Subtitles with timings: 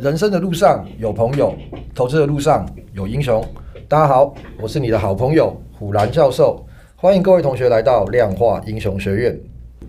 [0.00, 1.54] 人生的路上有朋友，
[1.94, 3.44] 投资的路上有英雄。
[3.86, 6.64] 大家好，我是你的好朋友虎兰教授，
[6.96, 9.38] 欢迎各位同学来到量化英雄学院。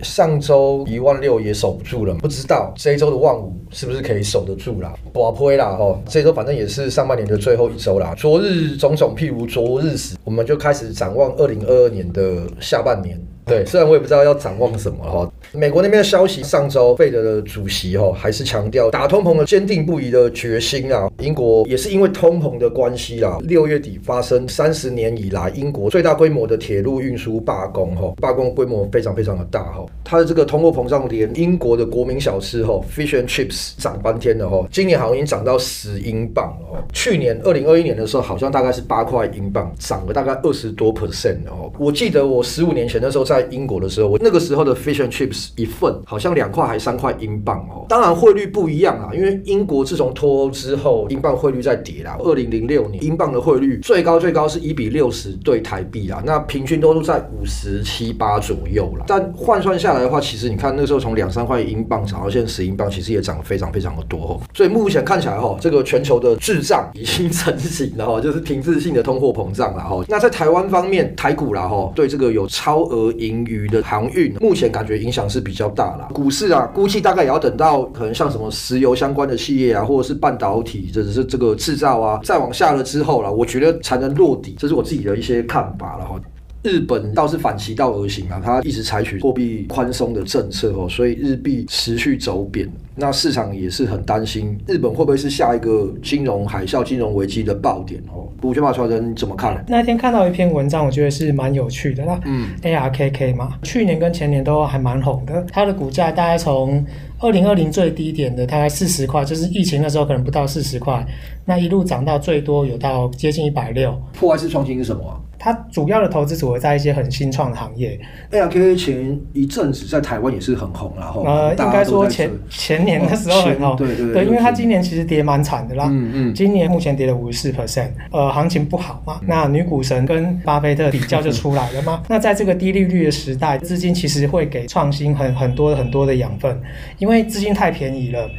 [0.02, 4.94] 上周一万六也守不住了，不知道这一周的万五是不是可以守得住啦？
[5.14, 8.14] 不会啦哦，这周反正也是上半年的最后一周啦。
[8.18, 13.18] 昨日种种譬如昨日死，我们就开始展望二零二二年的下半年。
[13.46, 15.32] 对，虽然我也不知道要展望什么哈。
[15.54, 21.10] 美国那边的消息，上周费德的主席哈还是强调打通膨的坚定不移的决心啊。
[21.20, 29.86] 英国也是因为通膨的关系啦，六月底发生三十年以来英国最大规模的铁路运输罢工哈，罢工规模非常非常的大哈。
[30.04, 36.82] 它的这个通货膨胀连英国的国民小吃哈 Fish and Chips 涨翻天了哈，今年好像已经涨到十英镑了。
[36.94, 41.72] 去年二零二一年的时候，好像大概是八块英镑，涨了大概二十多 percent 哦。
[41.78, 47.86] 我记得我十五年前的时候在英国的时候，我那个时候的 Fish and Chips 一份好像两块还三块英镑哦。
[47.88, 52.18] 当然汇率不一样啊，因为英国自从脱欧之后，英镑汇率在跌啦。
[52.20, 59.06] 二零零六年英镑的汇率最高最高是一比六十对台币啊，那平均都是在五十七八左右啦。
[59.08, 64.42] 但换算下来的话，其实你看那时候从两三块英镑涨到现在十英镑，其实也涨得非常非常的多哦。
[64.54, 70.04] 所以目前看起来哈，这个全球的滞胀已经成型了哈， 就是停滞性的通货膨胀了哈。
[70.10, 76.10] 那在台湾方面，台股啦哈，对这个有超额盈余的航运，目前感觉影响是比较大啦。
[76.14, 84.56] 股市啊，估计大概也要等到可能像什么石油相关的企业啊，或者是半导体，或者是这个制造啊，再往下了之后啦，我觉得才能落底。
[84.58, 86.20] 这是我自己的一些看法了哈。
[86.64, 92.70] 日本倒是反其道而行啊，它一直采取货币宽松的政策哦，所以日币持续走贬。
[92.94, 98.28] 那市场也是很担心，日本会不会是下一个金融海啸、金融危机的爆点哦？
[98.44, 99.64] 五卷马传人怎么看？
[99.68, 102.20] 那天看到一篇文章，我觉得是蛮有趣的啦。
[102.26, 106.86] 嗯，ARKK 嘛，去年跟前年都还蛮红的，它的股价大概从
[107.20, 111.04] 二零二零最低点的大概四十块，就是疫情的时候可能不到四十块，
[111.46, 114.00] 那一路涨到最多有到接近一百六。
[114.14, 115.18] 破坏式创新是什么啊？
[115.44, 118.00] 它主要的投资组合在一些很新创的行业。
[118.32, 132.04] ARKK 前一阵子在台湾也是很红，然后呃，应该说前前年的时候很红，对对对，对，因为它今年其实跌蛮惨的啦，嗯嗯，今年目前跌了五十四 percent，呃，行情不好嘛，那女股神跟巴菲特比较就出来了嘛。
[132.08, 136.56] 那在这个低利率的时代，资金其实会给创新很很多很多的养分，
[137.00, 138.30] 因为资金太便宜了，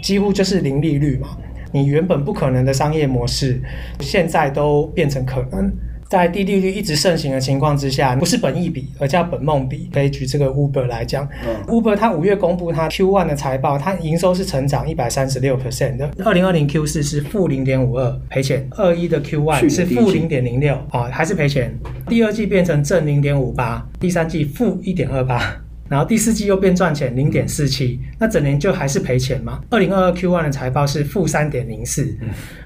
[0.00, 1.30] 几乎就是零利率嘛，
[1.72, 3.60] 你原本不可能的商业模式，
[3.98, 5.72] 现在都变成可能。
[6.08, 9.90] 在低利率一直盛行的情况之下，不是本益比，而叫本梦比。
[9.92, 16.10] 可以举这个 Uber 来讲，嗯，Uber 它五月公布它 Q1 的财报，它营收是成长一百三十六 percent 的。
[16.24, 21.76] 二零二零 Q 四是负零点五二赔钱，二一的 Q1 是负零点零六啊，还是赔钱。
[22.06, 25.63] 第二季变成正零点五八，第三季负一点二八。
[25.94, 29.60] 然后第四季又变赚钱零点四七，那整年就还是赔钱嘛？
[29.70, 32.12] 二零二二 Q one 的财报是负三点零四。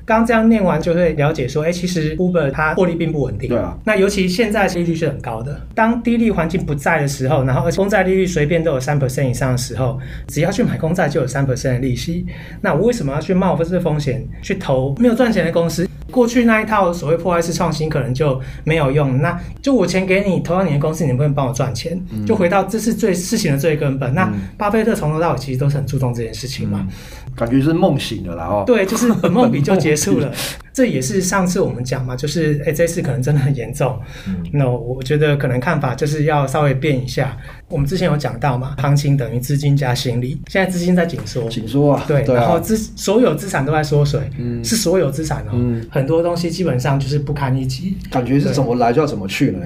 [0.06, 3.50] 刚这样念完就会了解说，哎，其实 Uber 它获利并不稳定。
[3.50, 3.76] 对啊。
[3.84, 12.24] 那尤其现在利率是很高的，当低利环境不在的时候，然后而且公债利率随便都有三 percent 以上的时候，只要去买公债就有三 percent 的利息。
[12.62, 15.86] 那我为什么要去冒这个风险去投没有赚钱的公司？
[16.10, 22.00] 过去那一套所谓破坏式创新可能就没有用，那就我钱给你投到你的公司，你能不能帮我赚钱？
[22.10, 24.10] 嗯、就回到这是最事情的最根本。
[24.12, 28.64] 嗯、那巴菲特从头到尾其实都是很注重这件事情嘛，嗯、感觉是梦醒了啦哦。
[28.66, 30.32] 对，就是本梦比就结束了。
[30.78, 33.98] 这也是上次我们讲嘛，就是哎，这次可能真的很严重。
[34.28, 37.36] 嗯、那我觉得可能看法就是要稍微变一下。
[37.68, 49.58] 我们之前有讲到嘛，行情等于资金加心理，现在资金在紧缩，紧缩啊，对，对啊、然后资所有资产都在缩水，嗯，是所有资产哦，嗯，很多东西基本上就是不堪一击，感觉是怎么来就要怎么去了，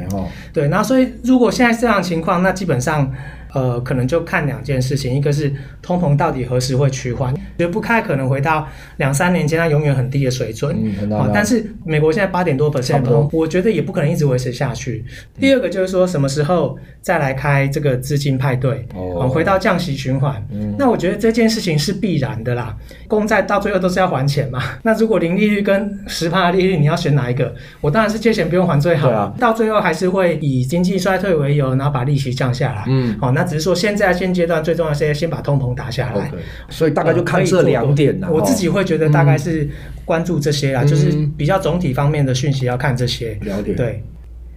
[0.54, 3.12] 然后所以如果现在这样情况，那基本上。
[3.52, 5.52] 呃，可能就看两件事情，一个是
[5.82, 10.74] 通膨到底何时会趋缓，绝不太可能回到两三年前它永远很低的水准。
[10.82, 15.04] 嗯，好，但是美国现在八点多 percent，我觉得也不可能一直维持下去。
[15.06, 20.42] 嗯、第二个就是说什么时候再来开这个资金派对，哦，回到降息循环。
[20.50, 22.74] 嗯，那我觉得这件事情是必然的啦。
[23.06, 24.62] 公债到最后都是要还钱嘛。
[24.82, 27.54] 那如果零利率跟十趴利率，你要选哪一个？
[27.82, 29.08] 我当然是借钱不用还最好。
[29.08, 32.84] 对啊，到最后还是会以经济衰退为由，然后把利息降下来。
[32.88, 33.41] 嗯，好，那。
[33.44, 36.30] 只是说，现在现阶段最重要的是先把通膨打下来
[36.68, 38.30] 所以大概就看这两点了。
[38.30, 39.68] 我自己会觉得大概是
[40.04, 43.38] 关注这些啦，嗯、就是比较总体方面的讯息要看这些。
[43.42, 43.74] 了解。
[43.74, 44.02] 对，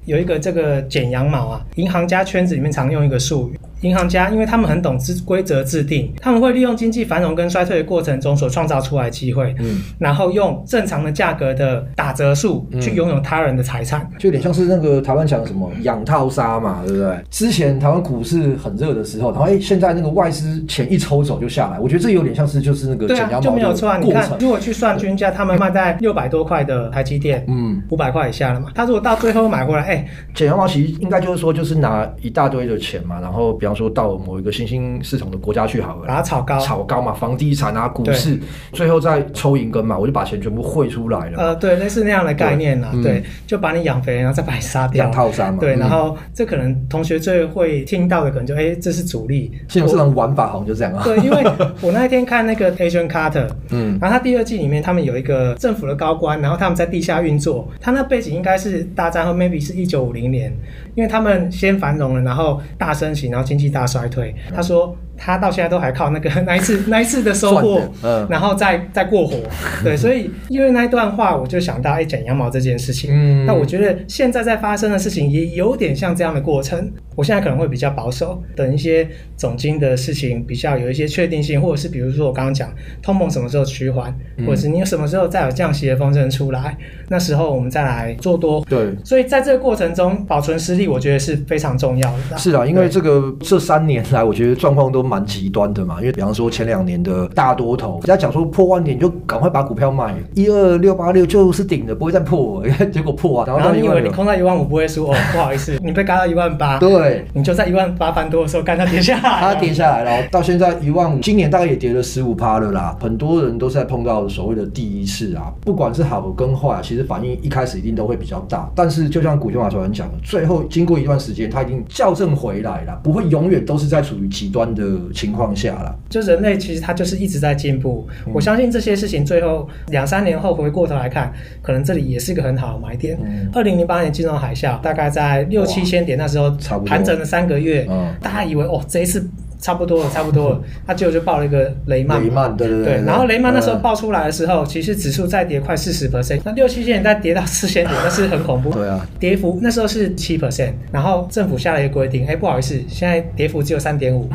[0.06, 17.16] 有一个这个剪羊毛啊，银行家圈子里面常用一个术语，银行家，因为他们很懂制规则制定，他们会利用经济繁荣跟衰退的过程中所创造出来的机会，嗯，然后用正常的价格的打折数去拥有他人的财产，就有点像是那个台湾讲的什么养套杀嘛，对不对？
[17.30, 23.98] 之前台湾股市很热的时候，然后哎，现在那个外资钱一抽走就下来，我觉得这有点像是就是那个对啊，就没有错啊。
[23.98, 28.70] 你看，如果去算均价，他们卖在六百多块的台积电，嗯，五百块以下了嘛。
[28.74, 38.40] 他如果到最后买回来，哎，减羊毛其实应该就是说，就是拿一大堆的钱嘛，然后比方说到某一个新兴市场的国家去好了，把它炒高，炒高嘛，房地产啊，股市，
[38.72, 41.38] 最后再抽银根嘛，我就把钱全部汇出来了。
[41.38, 45.58] 呃，对，类似那样的概念啊，对，就把你养肥，然后再把你杀掉，养套杀嘛。
[45.60, 49.52] 对，然后这可能同学最会听到的可能就哎，这是主力。
[49.68, 51.04] 现在这种玩法好像就这样啊。
[51.04, 51.44] 对，因为
[51.82, 60.52] 我那一天看那个 Agent Carter， 嗯，然后他第二季里面他们有一个政府的高官，然后他们在地下运作，他那背景应该是大战后 maybe 是一九五零年，
[60.96, 64.36] 因为他们先繁荣了，然后大升息，然后经济大衰退。
[64.54, 64.96] 他说。
[65.18, 69.38] 他到现在都还靠那个 那一次那一次的收获，嗯，然后再再过活，
[69.84, 73.12] 对， 所以因为那一段话，我就想到哎，剪羊毛这件事情。
[73.14, 76.92] 嗯，那我觉得现在在发生的事情也有点像这样的过程。
[77.16, 79.08] 我现在可能会比较保守，等一些
[79.38, 82.70] 总经的事情比较有一些确定性，或者是比如说我刚刚讲
[83.02, 84.14] 通膨什么时候趋缓，
[84.46, 86.78] 或者是你什么时候再有降息的风声出来，
[87.08, 88.62] 那时候我们再来做多。
[88.68, 92.38] 对，所以在这个过程中保存实力，我觉得是非常重要的。
[92.38, 95.05] 是啊，因为这个这三年来，我觉得状况都。
[95.06, 124.95] 蛮极端的嘛，因为比方说前两年的大多头，人家讲说破万点就赶快把股票卖，一二六八六就是顶的，不会再破，结果破啊，然后你以为你空在一万五不会输哦，不好意思，你被干到一万八，对，你就在一万八翻多的时候干它跌下来，它跌下来了，到现在一万五，今年大概也跌了十五趴了啦，很多人都是在碰到所谓的第一次啊，不管是好跟坏，其实反应一开始一定都会比较大，但是就像股权法所讲的，最后经过一段时间，它已经校正回来了，不会永远都是在处于极端的。
[125.14, 128.08] 情况下了，就人类其实他就是一直在进步。
[128.26, 133.18] 嗯、我相信这些事情最后两三年后回过头来看，可能这里也是一个很好的买点。
[133.54, 136.50] 二零零八年金融海啸，大概在六七千点那时候，
[136.86, 139.28] 盘整了三个月，嗯、大家以为哦这一次。
[139.66, 140.62] 差不多了，差不多了。
[140.86, 142.24] 他结果就爆了一个雷曼。
[142.24, 142.86] 雷曼，对对对。
[142.86, 148.70] 对，然后雷曼那时候爆出来的时候，其实指数再跌快四十 percent，那六七千点再跌到四千点，那是很恐怖。
[148.70, 149.04] 对啊。
[149.20, 154.30] 跌幅那时候是七 percent，然后政府下了一个规定，哎，不好意思，现在跌幅只有三点五，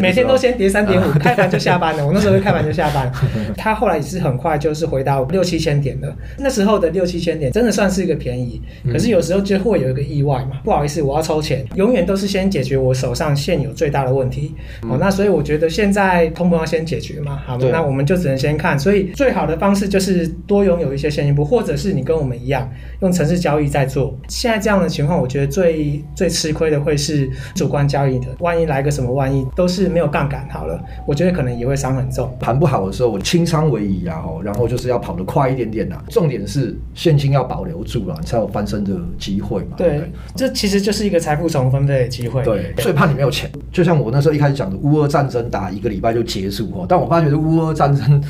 [0.00, 2.06] 每天都先跌三点五，开盘就下班了。
[2.06, 3.10] 我那时候就开盘就下班。
[3.58, 8.62] 他后来也是很快就是回到六七千点的，那时候的六七千点真的算是一个便宜。
[8.92, 14.54] 可是有时候就会有一个意外嘛，不好意思，我要抽钱，永远都是先解决我手上现有最大的问题。
[14.82, 15.66] 哦，那所以我觉得。
[15.76, 18.78] 现在通膨要先解决嘛，好，那我们就只能先看。
[18.78, 22.66] 所以最好的方式就是多拥有一些现金部，或者是你跟我们一样
[23.00, 24.18] 用城市交易在做。
[24.28, 28.28] 现在这样的情况，我觉得最最吃亏的会是主观交易的。
[28.38, 32.34] 万一来个什么万一，都是没有杠杆好了，我觉得可能也会伤很重。
[32.40, 36.02] 盘不好的时候，我清仓为宜啊，哦然后就是要跑得快一点点啊。
[36.08, 39.74] 重点是现金要保留住了，你才有翻身的机会嘛。
[39.76, 42.42] 对，这其实就是一个财富重分配的机会。
[42.44, 43.50] 对，最怕你没有钱。
[43.72, 45.36] 就像我那时候一开始讲的乌俄战争。
[45.48, 48.20] 打一个礼拜就结束哦，但我发觉这乌俄战争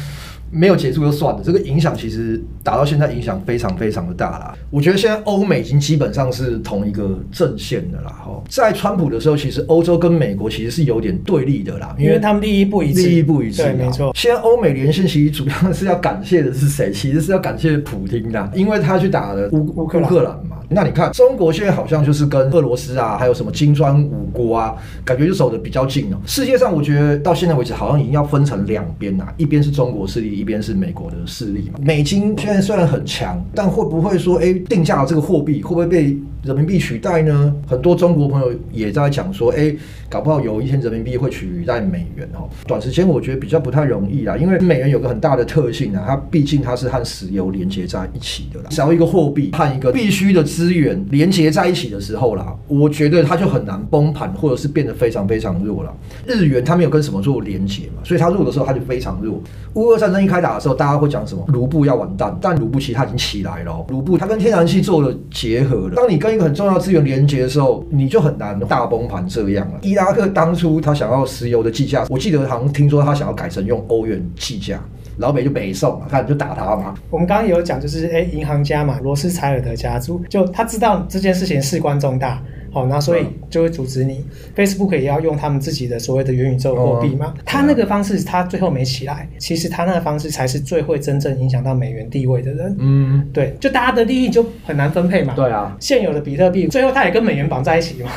[0.50, 4.54] 没有结束就算了，这个影响其实打到现在影响非常非常的大啦。
[4.70, 8.10] 我觉得现在欧美已经基本上是同一个阵线的啦。
[8.24, 13.62] 哈，在川普的时候，其实欧洲跟美国其实是有点对立的啦，因为他们利益不一致，利益不一致。
[13.62, 14.12] 对，没错。
[14.14, 16.92] 现在欧美连线其实主要是要感谢的是谁？
[16.92, 20.56] 其实是要感谢普京的，因为他去打了乌乌克兰嘛。
[20.68, 24.74] 那你看，中国现在好像就是跟俄罗斯啊，还有什么金砖五国啊，
[25.04, 26.20] 感觉就走的比较近了。
[26.26, 31.78] 世界上，我觉得到现在为止，好像已经要分成两边了，一边是中国势力，一边是美国的势力嘛。
[31.82, 36.16] 美金现在虽然很强，但会不会说，哎，定价的这个货币会不会被
[36.46, 37.54] 人民币取代呢？
[37.66, 39.74] 很多中国朋友也在讲说，哎，
[40.08, 42.48] 搞不好有一天人民币会取代美元哦。
[42.66, 50.46] 短时间我觉得比较不太容易啦，因为美元有个很大的特性啊，它毕竟它是和石油连接在一起的啦，只要一个货币和一个必须的。
[50.46, 55.92] 资源连接在一起的时候啦，我觉得它就很难崩盘，或者是变得非常非常弱了。
[56.24, 59.42] 日元它没有跟什么做连接嘛，所以它弱的时候它就非常弱。
[59.74, 61.44] 乌俄战争一开打的时候，大家会讲什么？
[61.48, 63.84] 卢布要完蛋，但卢布其实它已经起来了。
[63.88, 65.94] 卢布它跟天然气做了结合了。
[65.96, 69.78] 当你跟一个很重要资源连接的时候，你就很难大崩盘这样了。
[69.82, 74.80] 伊拉克当初他想要石油的计价，我记得好像听说他想要改成用欧元计价。
[75.16, 76.94] 老美就北宋嘛，看就打他嘛。
[77.08, 82.38] 我们刚刚有讲，就是哎，银行家嘛，罗斯柴尔德家族，就他知道这件事情事关重大。
[82.76, 84.22] 好，那所以就会阻止你。
[84.54, 87.32] Facebook 也要用他们自己的所谓的元宇宙货币嘛？
[87.42, 92.76] 他那个方式，他最后没起来，其实他那个方式才是最会真正影响到美元地位的人。
[92.78, 95.32] 嗯，对，就大家的利益就很难分配嘛。
[95.34, 98.10] 对啊，现有的比特币最后它也跟美元绑在一起嘛，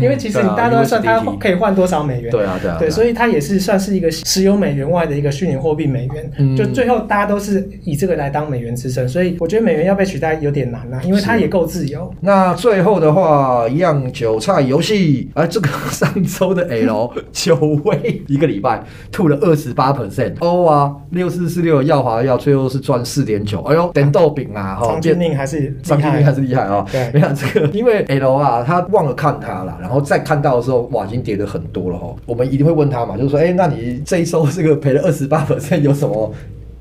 [0.00, 2.30] 因为其实你大家都要算它可以换多少美元。
[2.30, 6.56] 对啊，对啊，对，所以它也是算是一个持有美元外的一个虚拟货币美元。
[6.56, 12.10] 就最后大家都是以这个来当美元支撑，所以我觉得美元要被取代有点难啊，因为它也够自由。
[12.20, 36.32] 那最后的话，一样韭菜游戏，而，这个上周的 L 九位一个礼拜吐了二十八 percent，O 啊，六四四六耀华药最后是赚四点九，哎呦，点豆饼啊，哈，张钧甯还是张钧甯还是厉害啊，对，你看这个，因为 L 啊，他忘了看他了，然后再看到的时候，哇，已经跌了很多了哈，我们一定会问他嘛，就是说，哎，那你这一周这个赔了二十八 percent 有什么？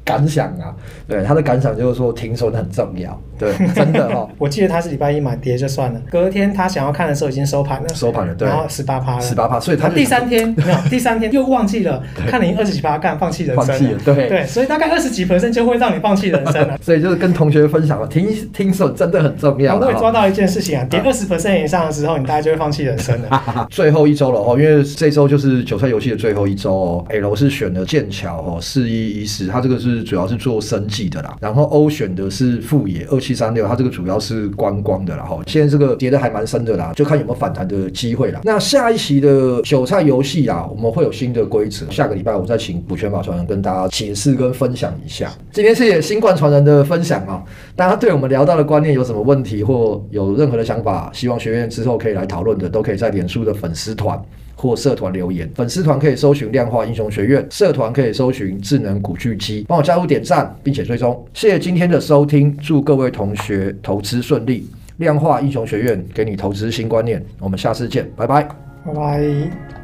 [0.06, 0.70] 感想啊，
[1.08, 4.30] 对他的感想就是说停损很重要，对， 真的、哦。
[4.38, 16.78] 我记得他是礼拜一买跌就算了，隔天他想要看的时候已经收盘了，收盘了，对，然后十八趴了，十八趴，所以他第三天没有， 第三天又忘记了，看了已经二十几趴，干放弃人生了，放弃了，对对，所以大概二十几 percent 就会让你放弃人生了。
[16.82, 19.76] 所以就是跟同学分享了，听听说真的很重要。
[19.76, 23.68] 我会抓到一件事情啊，跌二十 percent 以上的时候，你大概就会放弃人生了。
[23.70, 30.56] 最后一周了哦，因为这周就是韭菜游戏的最后一周哦，L 是选了剑桥哦，四一一四，他这个是主要是做。
[30.66, 35.40] 生计的啦，然后 O 选的是副业二七三六，它这个主要是观光的啦哈。
[35.48, 38.42] 现在这个跌得还蛮深的啦，就看有没有反弹的机会啦。
[38.44, 45.32] 那下一期的韭菜游戏啊，我们会有新的规则，下个礼拜我再请股权法传人跟大家解释跟分享一下。
[45.52, 47.44] 今天是新冠传人的分享啊，
[47.76, 54.22] 大家对我们聊到的观念有什么问题或有任何的想法，希望学院之后可以来讨论的，都可以在脸书的粉丝团。
[54.56, 61.26] 或社团留言，粉丝团可以搜寻量化英雄学院，社团可以搜寻智能古巨基，帮我加入点赞，并且追踪。
[61.34, 64.68] 谢谢今天的收听，祝各位同学投资顺利。
[64.98, 68.44] 量化英雄学院给你投资新观念，我们下次见，拜拜，
[68.86, 69.75] 拜拜。